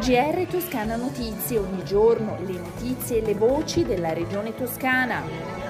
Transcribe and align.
GR 0.00 0.46
Toscana 0.48 0.96
Notizie, 0.96 1.58
ogni 1.58 1.84
giorno 1.84 2.38
le 2.46 2.54
notizie 2.54 3.18
e 3.18 3.20
le 3.20 3.34
voci 3.34 3.84
della 3.84 4.14
regione 4.14 4.54
toscana. 4.54 5.68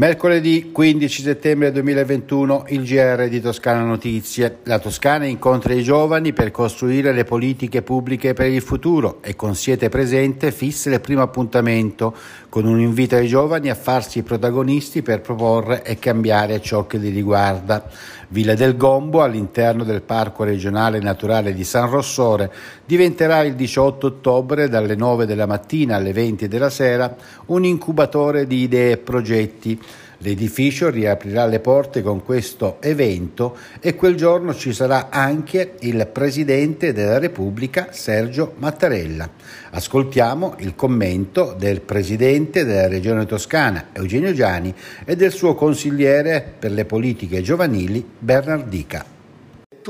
Mercoledì 0.00 0.70
15 0.72 1.22
settembre 1.22 1.70
2021 1.72 2.64
il 2.68 2.84
GR 2.84 3.28
di 3.28 3.38
Toscana 3.38 3.82
Notizie. 3.82 4.60
La 4.62 4.78
Toscana 4.78 5.26
incontra 5.26 5.74
i 5.74 5.82
giovani 5.82 6.32
per 6.32 6.50
costruire 6.50 7.12
le 7.12 7.24
politiche 7.24 7.82
pubbliche 7.82 8.32
per 8.32 8.46
il 8.46 8.62
futuro 8.62 9.18
e 9.20 9.36
con 9.36 9.54
Siete 9.54 9.90
Presente 9.90 10.52
fissa 10.52 10.88
il 10.88 11.02
primo 11.02 11.20
appuntamento 11.20 12.16
con 12.48 12.64
un 12.64 12.80
invito 12.80 13.16
ai 13.16 13.28
giovani 13.28 13.68
a 13.68 13.74
farsi 13.74 14.22
protagonisti 14.22 15.02
per 15.02 15.20
proporre 15.20 15.84
e 15.84 15.98
cambiare 15.98 16.62
ciò 16.62 16.86
che 16.86 16.96
li 16.96 17.10
riguarda. 17.10 17.86
Villa 18.32 18.54
del 18.54 18.76
Gombo, 18.76 19.22
all'interno 19.22 19.82
del 19.82 20.02
Parco 20.02 20.44
regionale 20.44 21.00
naturale 21.00 21.52
di 21.52 21.64
San 21.64 21.90
Rossore, 21.90 22.52
diventerà 22.84 23.40
il 23.40 23.56
18 23.56 24.06
ottobre 24.06 24.68
dalle 24.68 24.94
9 24.94 25.26
della 25.26 25.46
mattina 25.46 25.96
alle 25.96 26.12
20 26.12 26.46
della 26.46 26.70
sera 26.70 27.12
un 27.46 27.64
incubatore 27.64 28.46
di 28.46 28.62
idee 28.62 28.92
e 28.92 28.98
progetti 28.98 29.80
L'edificio 30.22 30.90
riaprirà 30.90 31.46
le 31.46 31.60
porte 31.60 32.02
con 32.02 32.22
questo 32.22 32.76
evento 32.80 33.56
e 33.80 33.94
quel 33.94 34.16
giorno 34.16 34.54
ci 34.54 34.74
sarà 34.74 35.08
anche 35.08 35.76
il 35.80 36.06
Presidente 36.12 36.92
della 36.92 37.18
Repubblica 37.18 37.88
Sergio 37.90 38.52
Mattarella. 38.58 39.30
Ascoltiamo 39.70 40.56
il 40.58 40.74
commento 40.74 41.54
del 41.58 41.80
Presidente 41.80 42.64
della 42.66 42.86
Regione 42.86 43.24
Toscana 43.24 43.88
Eugenio 43.92 44.34
Giani 44.34 44.74
e 45.06 45.16
del 45.16 45.32
suo 45.32 45.54
consigliere 45.54 46.44
per 46.58 46.72
le 46.72 46.84
politiche 46.84 47.40
giovanili 47.40 48.06
Bernardica 48.18 49.18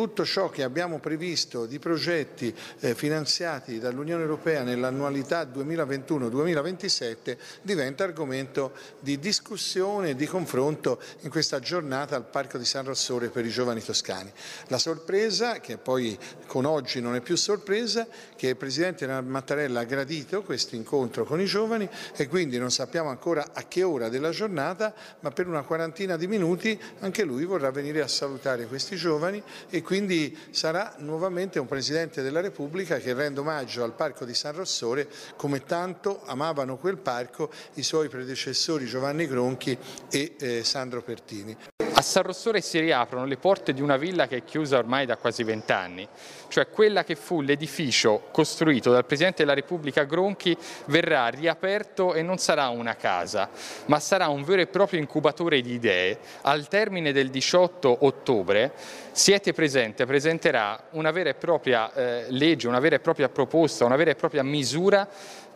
tutto 0.00 0.24
ciò 0.24 0.48
che 0.48 0.62
abbiamo 0.62 0.98
previsto 0.98 1.66
di 1.66 1.78
progetti 1.78 2.54
eh, 2.78 2.94
finanziati 2.94 3.78
dall'Unione 3.78 4.22
Europea 4.22 4.62
nell'annualità 4.62 5.42
2021-2027 5.42 7.36
diventa 7.60 8.04
argomento 8.04 8.72
di 8.98 9.18
discussione 9.18 10.10
e 10.10 10.14
di 10.14 10.24
confronto 10.24 10.98
in 11.20 11.28
questa 11.28 11.58
giornata 11.58 12.16
al 12.16 12.24
Parco 12.24 12.56
di 12.56 12.64
San 12.64 12.86
Rossore 12.86 13.28
per 13.28 13.44
i 13.44 13.50
giovani 13.50 13.82
toscani. 13.82 14.32
La 14.68 14.78
sorpresa, 14.78 15.60
che 15.60 15.76
poi 15.76 16.18
con 16.46 16.64
oggi 16.64 17.02
non 17.02 17.14
è 17.14 17.20
più 17.20 17.36
sorpresa, 17.36 18.06
che 18.36 18.48
il 18.48 18.56
Presidente 18.56 19.06
Mattarella 19.06 19.80
ha 19.80 19.84
gradito 19.84 20.42
questo 20.42 20.76
incontro 20.76 21.26
con 21.26 21.42
i 21.42 21.44
giovani 21.44 21.86
e 22.16 22.26
quindi 22.26 22.56
non 22.56 22.70
sappiamo 22.70 23.10
ancora 23.10 23.50
a 23.52 23.64
che 23.68 23.82
ora 23.82 24.08
della 24.08 24.30
giornata, 24.30 24.94
ma 25.20 25.30
per 25.30 25.46
una 25.46 25.60
quarantina 25.60 26.16
di 26.16 26.26
minuti 26.26 26.80
anche 27.00 27.22
lui 27.22 27.44
vorrà 27.44 27.70
venire 27.70 28.00
a 28.00 28.08
salutare 28.08 28.64
questi 28.64 28.96
giovani 28.96 29.42
e 29.68 29.82
quindi 29.90 30.38
sarà 30.50 30.94
nuovamente 30.98 31.58
un 31.58 31.66
Presidente 31.66 32.22
della 32.22 32.40
Repubblica 32.40 32.98
che 32.98 33.12
rende 33.12 33.40
omaggio 33.40 33.82
al 33.82 33.92
Parco 33.92 34.24
di 34.24 34.34
San 34.34 34.54
Rossore 34.54 35.08
come 35.34 35.64
tanto 35.64 36.22
amavano 36.26 36.76
quel 36.76 36.96
parco 36.96 37.50
i 37.74 37.82
suoi 37.82 38.08
predecessori 38.08 38.86
Giovanni 38.86 39.26
Gronchi 39.26 39.76
e 40.08 40.36
eh, 40.38 40.62
Sandro 40.62 41.02
Pertini. 41.02 41.56
A 42.00 42.02
San 42.02 42.22
Rossore 42.22 42.62
si 42.62 42.80
riaprono 42.80 43.26
le 43.26 43.36
porte 43.36 43.74
di 43.74 43.82
una 43.82 43.98
villa 43.98 44.26
che 44.26 44.38
è 44.38 44.42
chiusa 44.42 44.78
ormai 44.78 45.04
da 45.04 45.18
quasi 45.18 45.44
vent'anni, 45.44 46.08
cioè 46.48 46.70
quella 46.70 47.04
che 47.04 47.14
fu 47.14 47.42
l'edificio 47.42 48.28
costruito 48.32 48.90
dal 48.90 49.04
Presidente 49.04 49.42
della 49.42 49.52
Repubblica 49.52 50.04
Gronchi 50.04 50.56
verrà 50.86 51.28
riaperto 51.28 52.14
e 52.14 52.22
non 52.22 52.38
sarà 52.38 52.68
una 52.68 52.96
casa, 52.96 53.50
ma 53.84 54.00
sarà 54.00 54.28
un 54.28 54.44
vero 54.44 54.62
e 54.62 54.66
proprio 54.66 54.98
incubatore 54.98 55.60
di 55.60 55.74
idee. 55.74 56.18
Al 56.40 56.68
termine 56.68 57.12
del 57.12 57.28
18 57.28 57.98
ottobre 58.06 58.72
Siete 59.12 59.52
Presente 59.52 60.06
presenterà 60.06 60.84
una 60.92 61.10
vera 61.10 61.28
e 61.28 61.34
propria 61.34 61.92
eh, 61.92 62.24
legge, 62.30 62.66
una 62.66 62.80
vera 62.80 62.96
e 62.96 63.00
propria 63.00 63.28
proposta, 63.28 63.84
una 63.84 63.96
vera 63.96 64.12
e 64.12 64.14
propria 64.14 64.42
misura 64.42 65.06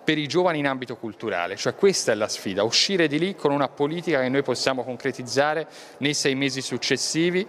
per 0.04 0.18
i 0.18 0.26
giovani 0.26 0.58
in 0.58 0.66
ambito 0.66 0.96
culturale, 0.96 1.56
cioè 1.56 1.74
questa 1.74 2.12
è 2.12 2.14
la 2.14 2.28
sfida, 2.28 2.62
uscire 2.62 3.08
di 3.08 3.18
lì 3.18 3.34
con 3.34 3.50
una 3.50 3.68
politica 3.68 4.20
che 4.20 4.28
noi 4.28 4.42
possiamo 4.42 4.84
concretizzare 4.84 5.66
nei 5.98 6.14
sei 6.14 6.34
mesi 6.34 6.60
successivi. 6.60 7.46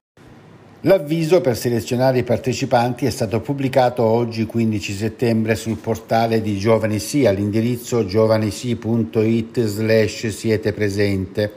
L'avviso 0.82 1.42
per 1.42 1.58
selezionare 1.58 2.20
i 2.20 2.24
partecipanti 2.24 3.08
è 3.08 3.10
stato 3.10 3.42
pubblicato 3.42 4.04
oggi 4.04 4.46
15 4.46 4.94
settembre 4.94 5.56
sul 5.56 5.78
portale 5.78 6.42
di 6.42 6.60
Giovani 6.60 7.00
Sì 7.00 7.26
all'indirizzo 7.26 8.06
giovanisi.it 8.06 9.64
slash 9.64 10.28
siete 10.28 10.74
presente 10.74 11.54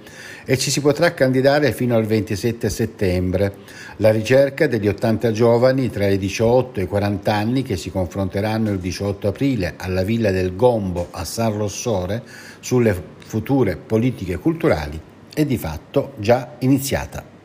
e 0.50 0.56
ci 0.56 0.70
si 0.70 0.80
potrà 0.80 1.12
candidare 1.12 1.72
fino 1.72 1.94
al 1.94 2.06
27 2.06 2.70
settembre. 2.70 3.56
La 3.96 4.10
ricerca 4.10 4.66
degli 4.66 4.88
80 4.88 5.30
giovani 5.30 5.90
tra 5.90 6.06
i 6.06 6.16
18 6.16 6.80
e 6.80 6.84
i 6.84 6.86
40 6.86 7.34
anni 7.34 7.62
che 7.62 7.76
si 7.76 7.90
confronteranno 7.90 8.70
il 8.70 8.78
18 8.78 9.28
aprile 9.28 9.74
alla 9.76 10.02
Villa 10.02 10.30
del 10.30 10.56
Gombo 10.56 11.08
a 11.10 11.26
San 11.26 11.54
Rossore 11.58 12.22
sulle 12.60 12.98
future 13.18 13.76
politiche 13.76 14.38
culturali 14.38 14.98
è 15.34 15.44
di 15.44 15.58
fatto 15.58 16.14
già 16.16 16.54
iniziata. 16.60 17.37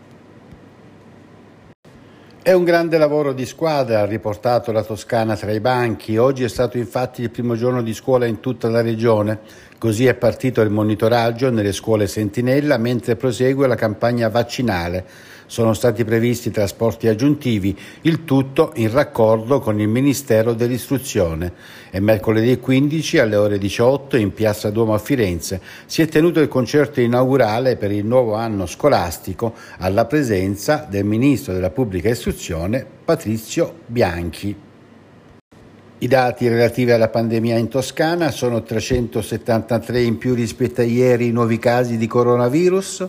È 2.44 2.52
un 2.52 2.66
grande 2.66 2.98
lavoro 2.98 3.32
di 3.32 3.46
squadra, 3.46 4.02
ha 4.02 4.06
riportato 4.06 4.74
la 4.74 4.84
Toscana 4.84 5.38
tra 5.38 5.50
i 5.54 5.62
banchi. 5.62 6.18
Oggi 6.18 6.44
è 6.44 6.50
stato 6.50 6.78
infatti 6.78 7.22
il 7.22 7.30
primo 7.30 7.56
giorno 7.56 7.82
di 7.82 7.94
scuola 7.94 8.26
in 8.26 8.42
tutta 8.42 8.68
la 8.68 8.82
regione. 8.82 9.40
Così 9.78 10.08
è 10.08 10.14
partito 10.14 10.60
il 10.60 10.70
monitoraggio 10.70 11.50
nelle 11.50 11.72
scuole 11.72 12.06
Sentinella 12.06 12.78
mentre 12.78 13.16
prosegue 13.16 13.66
la 13.66 13.76
campagna 13.76 14.28
vaccinale 14.28 15.06
sono 15.54 15.76
stati 15.76 16.04
previsti 16.04 16.50
trasporti 16.50 17.08
aggiuntivi, 17.08 17.78
il 18.02 18.24
tutto 18.24 18.72
in 18.78 18.92
raccordo 18.92 19.60
con 19.60 19.80
il 19.80 19.88
Ministero 19.88 20.54
dell'Istruzione. 20.54 21.54
E 21.92 22.00
mercoledì 22.00 22.58
15 22.58 23.20
alle 23.20 23.36
ore 23.36 23.60
18 23.60 24.18
in 24.18 24.34
Piazza 24.34 24.72
Duomo 24.72 24.96
a 24.96 24.98
Firenze 24.98 25.62
si 25.86 26.02
è 26.02 26.08
tenuto 26.08 26.40
il 26.40 26.48
concerto 26.48 27.02
inaugurale 27.02 27.76
per 27.76 27.92
il 27.92 28.04
nuovo 28.04 28.34
anno 28.34 28.66
scolastico 28.66 29.54
alla 29.78 30.06
presenza 30.06 30.88
del 30.90 31.06
Ministro 31.06 31.54
della 31.54 31.70
Pubblica 31.70 32.10
Istruzione 32.10 32.84
Patrizio 33.06 33.76
Bianchi. 33.86 34.73
I 36.04 36.08
dati 36.10 36.50
relativi 36.50 36.92
alla 36.92 37.08
pandemia 37.08 37.56
in 37.56 37.70
Toscana 37.70 38.30
sono 38.30 38.62
373 38.62 40.02
in 40.02 40.18
più 40.18 40.34
rispetto 40.34 40.82
a 40.82 40.84
ieri 40.84 41.28
i 41.28 41.32
nuovi 41.32 41.58
casi 41.60 41.96
di 41.96 42.08
coronavirus, 42.08 43.08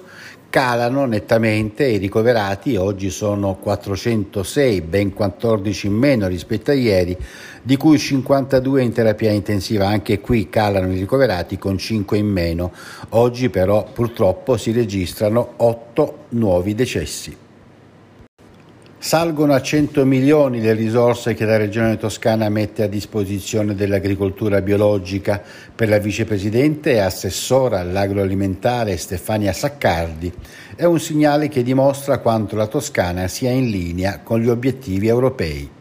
calano 0.48 1.04
nettamente 1.04 1.86
i 1.86 1.96
ricoverati, 1.96 2.76
oggi 2.76 3.10
sono 3.10 3.56
406, 3.56 4.80
ben 4.82 5.12
14 5.12 5.88
in 5.88 5.92
meno 5.94 6.28
rispetto 6.28 6.70
a 6.70 6.74
ieri, 6.74 7.18
di 7.60 7.76
cui 7.76 7.98
52 7.98 8.82
in 8.82 8.92
terapia 8.92 9.32
intensiva, 9.32 9.88
anche 9.88 10.20
qui 10.20 10.48
calano 10.48 10.92
i 10.92 10.98
ricoverati 11.00 11.58
con 11.58 11.76
5 11.76 12.16
in 12.16 12.28
meno. 12.28 12.70
Oggi 13.08 13.50
però 13.50 13.82
purtroppo 13.92 14.56
si 14.56 14.70
registrano 14.70 15.54
8 15.56 16.18
nuovi 16.28 16.76
decessi. 16.76 17.42
Salgono 19.04 19.52
a 19.52 19.60
100 19.60 20.06
milioni 20.06 20.62
le 20.62 20.72
risorse 20.72 21.34
che 21.34 21.44
la 21.44 21.58
Regione 21.58 21.98
Toscana 21.98 22.48
mette 22.48 22.84
a 22.84 22.86
disposizione 22.86 23.74
dell'agricoltura 23.74 24.62
biologica 24.62 25.42
per 25.74 25.90
la 25.90 25.98
vicepresidente 25.98 26.92
e 26.92 27.00
assessora 27.00 27.80
all'agroalimentare 27.80 28.96
Stefania 28.96 29.52
Saccardi. 29.52 30.32
È 30.74 30.84
un 30.84 30.98
segnale 30.98 31.48
che 31.48 31.62
dimostra 31.62 32.16
quanto 32.16 32.56
la 32.56 32.66
Toscana 32.66 33.28
sia 33.28 33.50
in 33.50 33.68
linea 33.68 34.20
con 34.20 34.40
gli 34.40 34.48
obiettivi 34.48 35.06
europei. 35.06 35.73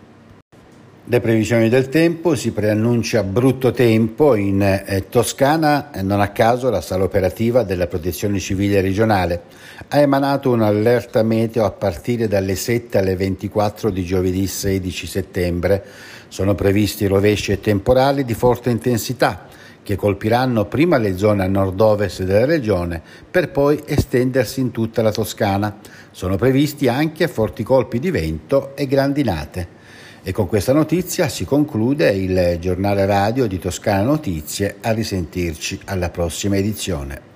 Le 1.05 1.19
previsioni 1.19 1.67
del 1.67 1.89
tempo 1.89 2.33
si 2.33 2.51
preannuncia 2.51 3.23
brutto 3.23 3.71
tempo 3.71 4.35
in 4.35 4.61
eh, 4.61 5.09
Toscana, 5.09 5.89
non 6.01 6.21
a 6.21 6.29
caso 6.29 6.69
la 6.69 6.79
sala 6.79 7.03
operativa 7.03 7.63
della 7.63 7.87
Protezione 7.87 8.39
Civile 8.39 8.79
regionale 8.79 9.41
ha 9.89 9.99
emanato 9.99 10.49
un'allerta 10.51 11.21
meteo 11.21 11.65
a 11.65 11.71
partire 11.71 12.29
dalle 12.29 12.55
7 12.55 12.97
alle 12.97 13.17
24 13.17 13.89
di 13.89 14.05
giovedì 14.05 14.47
16 14.47 15.05
settembre. 15.05 15.83
Sono 16.29 16.55
previsti 16.55 17.05
rovesci 17.05 17.51
e 17.51 17.59
temporali 17.59 18.23
di 18.23 18.33
forte 18.33 18.69
intensità 18.69 19.47
che 19.83 19.97
colpiranno 19.97 20.67
prima 20.67 20.97
le 20.97 21.17
zone 21.17 21.43
a 21.43 21.47
nord-ovest 21.47 22.23
della 22.23 22.45
regione 22.45 23.01
per 23.29 23.51
poi 23.51 23.81
estendersi 23.85 24.61
in 24.61 24.71
tutta 24.71 25.01
la 25.01 25.11
Toscana. 25.11 25.79
Sono 26.11 26.37
previsti 26.37 26.87
anche 26.87 27.27
forti 27.27 27.63
colpi 27.63 27.99
di 27.99 28.09
vento 28.09 28.73
e 28.75 28.87
grandinate. 28.87 29.81
E 30.25 30.31
con 30.31 30.47
questa 30.47 30.71
notizia 30.71 31.27
si 31.27 31.43
conclude 31.43 32.09
il 32.11 32.57
giornale 32.57 33.05
radio 33.05 33.45
di 33.45 33.59
Toscana 33.59 34.03
Notizie. 34.03 34.77
A 34.79 34.93
risentirci 34.93 35.81
alla 35.83 36.09
prossima 36.09 36.55
edizione. 36.55 37.31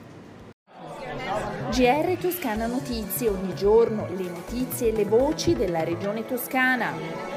GR 1.69 2.18
Toscana 2.18 2.66
Notizie, 2.66 3.28
ogni 3.28 3.54
giorno 3.56 4.07
le 4.16 4.30
notizie 4.30 4.88
e 4.88 4.95
le 4.95 5.04
voci 5.04 5.54
della 5.54 5.84
regione 5.84 6.25
toscana. 6.25 7.37